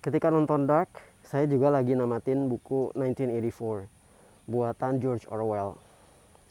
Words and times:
ketika 0.00 0.32
nonton 0.32 0.64
Dark 0.64 0.88
saya 1.20 1.44
juga 1.44 1.68
lagi 1.68 1.92
namatin 1.92 2.48
buku 2.48 2.90
1984 2.96 4.48
buatan 4.48 4.96
George 4.98 5.28
Orwell. 5.28 5.76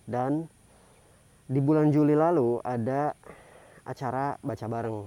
Dan 0.06 0.46
di 1.50 1.58
bulan 1.58 1.90
Juli 1.90 2.14
lalu 2.14 2.62
ada 2.62 3.18
acara 3.86 4.38
baca 4.46 4.66
bareng 4.70 4.98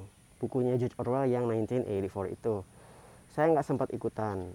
bukunya 0.42 0.74
George 0.74 0.98
Orwell 0.98 1.30
yang 1.30 1.46
1984 1.46 2.34
itu. 2.34 2.66
Saya 3.30 3.54
nggak 3.54 3.66
sempat 3.66 3.88
ikutan 3.94 4.50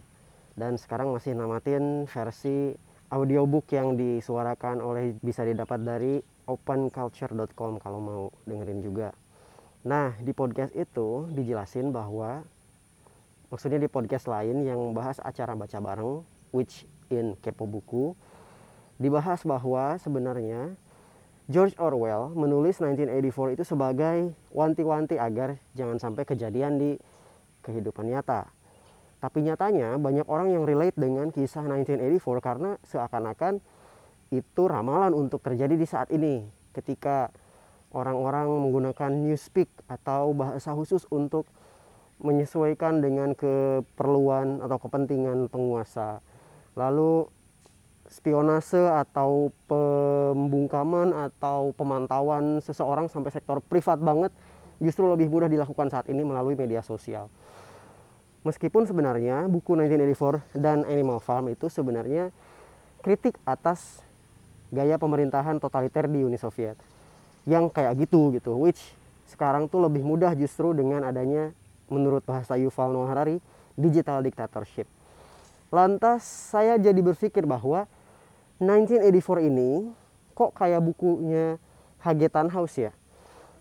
dan 0.59 0.75
sekarang 0.75 1.15
masih 1.15 1.33
namatin 1.33 2.05
versi 2.11 2.75
audiobook 3.07 3.71
yang 3.71 3.95
disuarakan 3.95 4.83
oleh 4.83 5.15
bisa 5.23 5.47
didapat 5.47 5.79
dari 5.79 6.19
openculture.com 6.43 7.79
kalau 7.79 7.99
mau 8.04 8.23
dengerin 8.43 8.83
juga. 8.83 9.15
Nah 9.88 10.11
di 10.19 10.35
podcast 10.35 10.75
itu 10.75 11.31
dijelasin 11.31 11.95
bahwa 11.95 12.43
maksudnya 13.48 13.79
di 13.79 13.89
podcast 13.91 14.27
lain 14.27 14.63
yang 14.68 14.80
membahas 14.80 15.23
acara 15.23 15.55
baca 15.55 15.80
bareng 15.80 16.23
which 16.52 16.84
in 17.08 17.35
Kepo 17.40 17.63
Buku 17.63 18.16
dibahas 18.98 19.45
bahwa 19.45 19.95
sebenarnya 20.02 20.76
George 21.48 21.80
Orwell 21.80 22.35
menulis 22.35 22.84
1984 22.84 23.55
itu 23.55 23.63
sebagai 23.63 24.35
wanti-wanti 24.52 25.16
agar 25.16 25.55
jangan 25.80 25.95
sampai 25.95 26.27
kejadian 26.27 26.76
di 26.76 26.99
kehidupan 27.63 28.12
nyata. 28.12 28.52
Tapi 29.23 29.48
nyatanya 29.48 29.95
banyak 29.95 30.27
orang 30.27 30.52
yang 30.52 30.68
relate 30.68 30.99
dengan 30.99 31.32
kisah 31.32 31.63
1984 31.63 32.20
karena 32.43 32.76
seakan-akan 32.84 33.63
itu 34.35 34.63
ramalan 34.68 35.16
untuk 35.16 35.40
terjadi 35.40 35.79
di 35.79 35.88
saat 35.88 36.12
ini 36.12 36.43
ketika 36.76 37.32
orang-orang 37.95 38.52
menggunakan 38.52 39.09
newspeak 39.16 39.71
atau 39.88 40.35
bahasa 40.35 40.76
khusus 40.76 41.07
untuk 41.07 41.48
menyesuaikan 42.17 42.99
dengan 43.02 43.38
keperluan 43.38 44.62
atau 44.66 44.77
kepentingan 44.81 45.49
penguasa. 45.53 46.21
Lalu 46.73 47.30
spionase 48.07 48.79
atau 48.87 49.51
pembungkaman 49.68 51.12
atau 51.12 51.76
pemantauan 51.76 52.63
seseorang 52.63 53.12
sampai 53.12 53.35
sektor 53.35 53.60
privat 53.60 53.99
banget 53.99 54.32
justru 54.79 55.05
lebih 55.10 55.27
mudah 55.27 55.51
dilakukan 55.51 55.91
saat 55.91 56.07
ini 56.07 56.23
melalui 56.23 56.55
media 56.55 56.79
sosial. 56.82 57.27
Meskipun 58.48 58.88
sebenarnya 58.88 59.49
buku 59.51 59.76
1984 59.76 60.55
dan 60.55 60.88
Animal 60.88 61.20
Farm 61.20 61.51
itu 61.51 61.68
sebenarnya 61.68 62.32
kritik 63.04 63.35
atas 63.43 63.99
gaya 64.72 64.95
pemerintahan 64.95 65.59
totaliter 65.59 66.07
di 66.07 66.23
Uni 66.23 66.40
Soviet 66.40 66.79
yang 67.47 67.72
kayak 67.72 68.07
gitu 68.07 68.35
gitu 68.35 68.56
which 68.56 68.79
sekarang 69.28 69.68
tuh 69.68 69.84
lebih 69.84 70.03
mudah 70.03 70.31
justru 70.35 70.72
dengan 70.72 71.03
adanya 71.03 71.51
menurut 71.88 72.24
bahasa 72.24 72.56
Yuval 72.59 72.94
Noah 72.94 73.09
Harari 73.12 73.38
digital 73.78 74.24
dictatorship. 74.25 74.88
Lantas 75.69 76.24
saya 76.24 76.79
jadi 76.79 77.00
berpikir 77.03 77.44
bahwa 77.44 77.85
1984 78.63 79.50
ini 79.52 79.91
kok 80.34 80.56
kayak 80.56 80.81
bukunya 80.81 81.59
H.G. 82.02 82.31
Tannhaus 82.31 82.74
ya. 82.78 82.96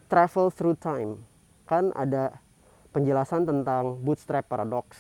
Travel 0.06 0.54
Through 0.54 0.78
Time. 0.78 1.18
Kan 1.66 1.90
ada 1.98 2.38
penjelasan 2.94 3.44
tentang 3.44 3.98
bootstrap 4.00 4.46
paradox. 4.46 4.94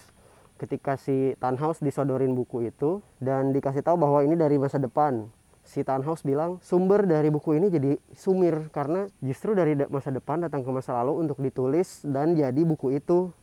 Ketika 0.56 0.98
si 0.98 1.36
Tannhaus 1.38 1.78
disodorin 1.78 2.32
buku 2.32 2.68
itu 2.68 3.04
dan 3.22 3.52
dikasih 3.52 3.84
tahu 3.84 4.00
bahwa 4.00 4.24
ini 4.24 4.34
dari 4.34 4.56
masa 4.58 4.80
depan. 4.80 5.28
Si 5.66 5.82
Tannhaus 5.82 6.22
bilang 6.22 6.62
sumber 6.62 7.10
dari 7.10 7.26
buku 7.26 7.58
ini 7.58 7.66
jadi 7.66 7.98
sumir 8.14 8.70
karena 8.70 9.10
justru 9.18 9.50
dari 9.50 9.74
masa 9.90 10.14
depan 10.14 10.46
datang 10.46 10.62
ke 10.62 10.70
masa 10.70 10.94
lalu 11.02 11.26
untuk 11.26 11.42
ditulis 11.42 12.06
dan 12.06 12.38
jadi 12.38 12.62
buku 12.62 13.02
itu 13.02 13.34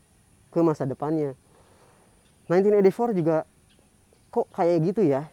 ke 0.56 0.60
masa 0.64 0.88
depannya. 0.88 1.36
1984 2.48 3.20
juga 3.20 3.44
kok 4.32 4.48
kayak 4.56 4.78
gitu 4.88 5.04
ya 5.04 5.28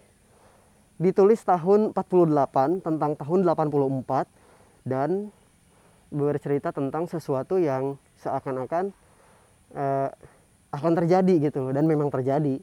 ditulis 1.00 1.40
tahun 1.40 1.96
48 1.96 2.84
tentang 2.84 3.16
tahun 3.16 3.40
84 3.48 4.84
dan 4.84 5.32
bercerita 6.12 6.74
tentang 6.76 7.08
sesuatu 7.08 7.56
yang 7.56 7.96
seakan-akan 8.20 8.92
uh, 9.72 10.12
akan 10.70 10.92
terjadi 10.98 11.50
gitu 11.50 11.72
dan 11.72 11.88
memang 11.88 12.12
terjadi. 12.12 12.60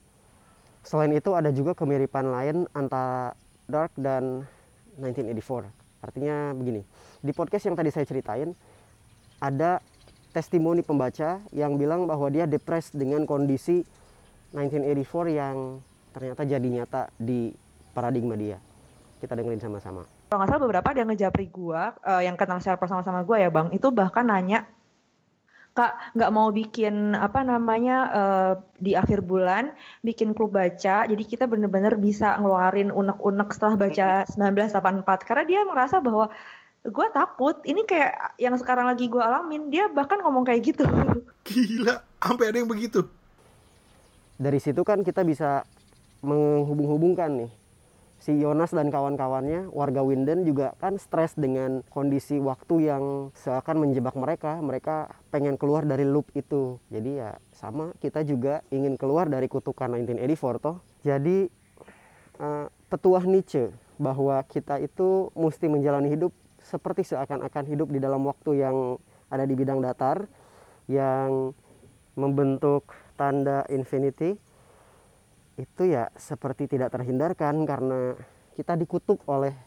Selain 0.85 1.11
itu 1.11 1.33
ada 1.33 1.49
juga 1.49 1.73
kemiripan 1.73 2.29
lain 2.29 2.57
antara 2.71 3.33
Dark 3.67 3.91
dan 4.00 4.47
1984. 4.97 5.69
Artinya 6.01 6.55
begini, 6.55 6.81
di 7.19 7.31
podcast 7.35 7.67
yang 7.67 7.75
tadi 7.75 7.91
saya 7.91 8.07
ceritain 8.07 8.55
ada 9.38 9.83
testimoni 10.31 10.81
pembaca 10.81 11.44
yang 11.51 11.75
bilang 11.75 12.07
bahwa 12.07 12.31
dia 12.31 12.47
depres 12.47 12.95
dengan 12.95 13.28
kondisi 13.28 13.83
1984 14.55 15.35
yang 15.35 15.83
ternyata 16.16 16.41
jadi 16.47 16.67
nyata 16.67 17.01
di 17.19 17.51
paradigma 17.91 18.39
dia. 18.39 18.57
Kita 19.19 19.33
dengerin 19.33 19.61
sama-sama. 19.61 20.05
Kalau 20.29 20.38
nggak 20.44 20.49
salah 20.49 20.63
beberapa 20.63 20.88
ada 20.94 20.99
yang 21.01 21.09
ngejapri 21.09 21.45
gue, 21.49 21.81
uh, 22.05 22.22
yang 22.22 22.38
kenal 22.38 22.61
secara 22.61 22.78
personal 22.78 23.01
sama 23.01 23.25
gue 23.25 23.38
ya 23.41 23.49
bang, 23.49 23.73
itu 23.73 23.88
bahkan 23.89 24.28
nanya, 24.28 24.69
kak 25.77 26.17
nggak 26.17 26.33
mau 26.33 26.49
bikin 26.49 27.13
apa 27.13 27.45
namanya 27.45 27.97
uh, 28.09 28.53
di 28.81 28.97
akhir 28.97 29.21
bulan 29.21 29.69
bikin 30.01 30.33
klub 30.33 30.57
baca, 30.57 31.05
jadi 31.05 31.21
kita 31.21 31.45
bener-bener 31.45 31.93
bisa 32.01 32.33
ngeluarin 32.41 32.89
unek-unek 32.89 33.53
setelah 33.53 33.77
baca 33.77 34.25
1984 34.25 35.27
karena 35.29 35.43
dia 35.45 35.61
merasa 35.69 36.01
bahwa 36.01 36.33
gue 36.87 37.07
takut. 37.13 37.55
Ini 37.61 37.83
kayak 37.83 38.39
yang 38.41 38.55
sekarang 38.55 38.87
lagi 38.89 39.11
gue 39.11 39.19
alamin. 39.19 39.67
Dia 39.69 39.91
bahkan 39.91 40.23
ngomong 40.23 40.47
kayak 40.47 40.61
gitu. 40.73 40.83
Gila 41.47 42.01
sampai 42.23 42.45
ada 42.49 42.57
yang 42.57 42.69
begitu? 42.71 43.05
Dari 44.37 44.57
situ 44.61 44.81
kan 44.81 45.01
kita 45.05 45.21
bisa 45.21 45.66
menghubung-hubungkan 46.25 47.45
nih 47.45 47.51
si 48.17 48.33
Yonas 48.38 48.73
dan 48.73 48.89
kawan-kawannya 48.89 49.69
warga 49.69 50.01
Winden 50.01 50.41
juga 50.44 50.73
kan 50.81 50.97
stres 50.97 51.38
dengan 51.38 51.85
kondisi 51.94 52.41
waktu 52.41 52.89
yang 52.89 53.03
seakan 53.38 53.85
menjebak 53.85 54.17
mereka. 54.17 54.57
Mereka 54.57 55.09
pengen 55.29 55.55
keluar 55.55 55.85
dari 55.85 56.03
loop 56.03 56.33
itu. 56.33 56.81
Jadi 56.89 57.22
ya 57.22 57.38
sama 57.53 57.94
kita 58.01 58.25
juga 58.25 58.66
ingin 58.73 58.97
keluar 58.97 59.29
dari 59.29 59.45
kutukan 59.45 59.94
1984 59.94 60.66
toh. 60.66 60.78
Jadi 61.05 61.47
uh, 62.41 62.67
petuah 62.89 63.23
Nietzsche 63.25 63.69
bahwa 63.97 64.41
kita 64.45 64.78
itu 64.81 65.34
mesti 65.34 65.66
menjalani 65.69 66.09
hidup 66.13 66.34
seperti 66.61 67.05
seakan-akan 67.07 67.66
hidup 67.69 67.89
di 67.89 68.01
dalam 68.01 68.25
waktu 68.28 68.61
yang 68.61 68.99
ada 69.31 69.44
di 69.45 69.55
bidang 69.55 69.81
datar 69.81 70.28
yang 70.88 71.51
membentuk 72.17 72.95
tanda 73.19 73.63
infinity 73.69 74.39
itu 75.57 75.90
ya 75.90 76.13
seperti 76.13 76.69
tidak 76.69 76.94
terhindarkan 76.94 77.66
karena 77.66 78.13
kita 78.53 78.78
dikutuk 78.78 79.25
oleh 79.25 79.57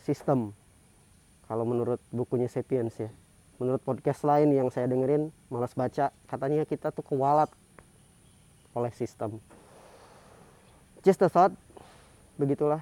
sistem. 0.00 0.56
Kalau 1.44 1.68
menurut 1.68 2.00
bukunya 2.08 2.48
Sapiens 2.48 2.96
ya. 2.96 3.12
Menurut 3.60 3.84
podcast 3.84 4.24
lain 4.24 4.50
yang 4.50 4.72
saya 4.72 4.88
dengerin 4.88 5.28
malas 5.52 5.76
baca 5.76 6.08
katanya 6.24 6.64
kita 6.64 6.88
tuh 6.88 7.04
kewalat 7.04 7.52
oleh 8.72 8.90
sistem. 8.96 9.36
Just 11.04 11.20
a 11.20 11.28
thought 11.28 11.52
begitulah 12.40 12.80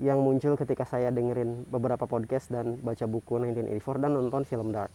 yang 0.00 0.20
muncul 0.20 0.56
ketika 0.56 0.84
saya 0.88 1.12
dengerin 1.12 1.68
beberapa 1.68 2.08
podcast 2.08 2.52
dan 2.52 2.80
baca 2.80 3.04
buku 3.04 3.36
1984 3.36 4.02
dan 4.02 4.10
nonton 4.16 4.42
film 4.48 4.72
Dark. 4.72 4.92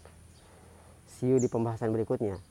See 1.06 1.30
you 1.30 1.38
di 1.38 1.46
pembahasan 1.46 1.94
berikutnya 1.94 2.51